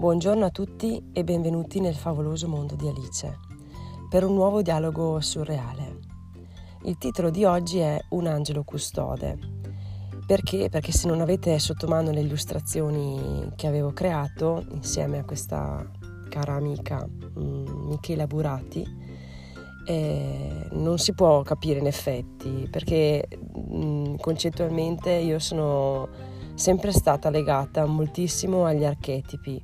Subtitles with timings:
[0.00, 3.38] Buongiorno a tutti e benvenuti nel favoloso mondo di Alice
[4.08, 5.98] per un nuovo dialogo surreale.
[6.84, 9.38] Il titolo di oggi è Un angelo custode.
[10.26, 10.70] Perché?
[10.70, 15.86] Perché se non avete sotto mano le illustrazioni che avevo creato insieme a questa
[16.30, 18.82] cara amica mm, Michela Burati,
[19.84, 26.08] eh, non si può capire in effetti, perché mh, mm, concettualmente io sono
[26.54, 29.62] sempre stata legata moltissimo agli archetipi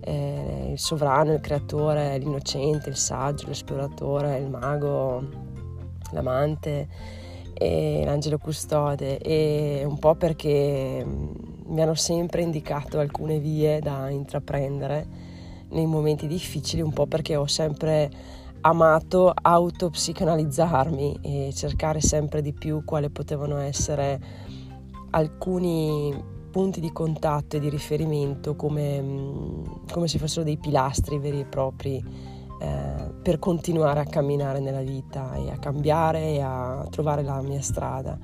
[0.00, 5.22] eh, il sovrano, il creatore, l'innocente, il saggio, l'esploratore, il mago,
[6.12, 6.88] l'amante
[7.54, 9.18] e l'angelo custode.
[9.18, 11.32] E un po' perché mm,
[11.66, 15.06] mi hanno sempre indicato alcune vie da intraprendere
[15.70, 18.10] nei momenti difficili, un po' perché ho sempre
[18.62, 24.20] amato autopsicanalizzarmi e cercare sempre di più quali potevano essere
[25.10, 31.40] alcuni punti di contatto e di riferimento come, mm, come se fossero dei pilastri veri
[31.40, 32.04] e propri
[32.60, 37.62] eh, per continuare a camminare nella vita e a cambiare e a trovare la mia
[37.62, 38.18] strada.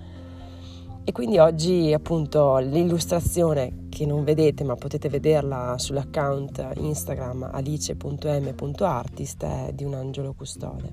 [1.09, 9.71] E quindi oggi appunto l'illustrazione che non vedete ma potete vederla sull'account Instagram alice.m.artist è
[9.73, 10.93] di un angelo custode.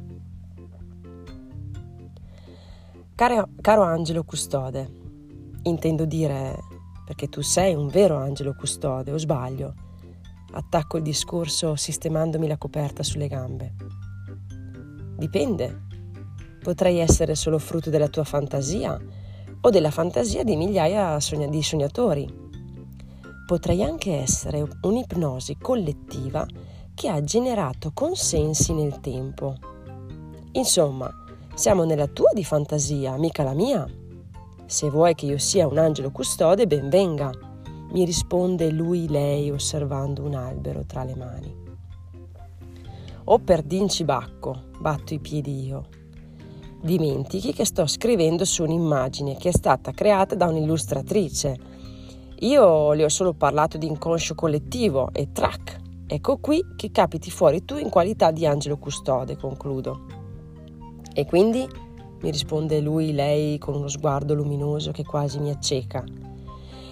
[3.16, 4.90] Caro, caro angelo custode,
[5.64, 6.58] intendo dire
[7.06, 9.74] perché tu sei un vero angelo custode, o sbaglio?
[10.52, 13.74] Attacco il discorso sistemandomi la coperta sulle gambe.
[15.18, 15.82] Dipende.
[16.62, 19.00] Potrei essere solo frutto della tua fantasia
[19.62, 21.18] o della fantasia di migliaia
[21.50, 22.42] di sognatori.
[23.46, 26.46] Potrei anche essere un'ipnosi collettiva
[26.94, 29.56] che ha generato consensi nel tempo.
[30.54, 31.12] Insomma,
[31.56, 33.86] siamo nella tua di fantasia, mica la mia.
[34.66, 37.32] Se vuoi che io sia un angelo custode, ben venga,
[37.92, 41.56] mi risponde lui lei osservando un albero tra le mani.
[43.26, 45.88] O per dincibacco, batto i piedi io.
[46.82, 51.58] Dimentichi che sto scrivendo su un'immagine che è stata creata da un'illustratrice.
[52.40, 55.80] Io le ho solo parlato di inconscio collettivo e track.
[56.08, 60.06] Ecco qui che capiti fuori tu in qualità di angelo custode, concludo.
[61.14, 61.66] E quindi
[62.24, 66.02] mi risponde lui, lei con uno sguardo luminoso che quasi mi acceca.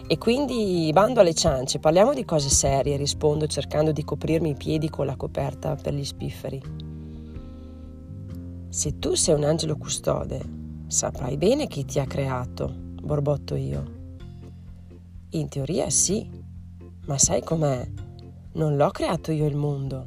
[0.06, 4.90] E quindi bando alle ciance, parliamo di cose serie, rispondo cercando di coprirmi i piedi
[4.90, 6.62] con la coperta per gli spifferi.
[8.68, 10.41] Se tu sei un angelo custode,
[10.88, 12.70] saprai bene chi ti ha creato,
[13.02, 14.00] borbotto io.
[15.30, 16.30] In teoria sì,
[17.06, 17.90] ma sai com'è?
[18.53, 20.06] Non l'ho creato io il mondo,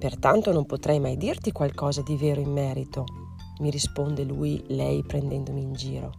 [0.00, 3.26] pertanto non potrei mai dirti qualcosa di vero in merito
[3.58, 6.12] mi risponde lui, lei prendendomi in giro.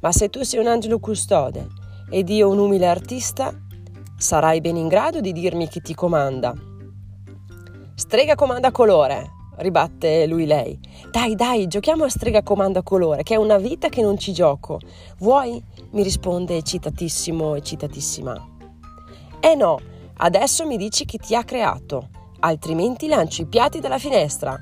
[0.00, 1.66] Ma se tu sei un angelo custode
[2.10, 3.52] ed io un umile artista,
[4.16, 6.54] sarai ben in grado di dirmi chi ti comanda.
[7.94, 10.78] Strega comanda colore, ribatte lui lei.
[11.10, 14.78] Dai, dai, giochiamo a strega comanda colore, che è una vita che non ci gioco.
[15.18, 15.62] Vuoi?
[15.90, 18.48] mi risponde eccitatissimo, eccitatissima.
[19.40, 19.78] Eh no,
[20.18, 22.10] adesso mi dici chi ti ha creato,
[22.40, 24.60] altrimenti lancio i piatti dalla finestra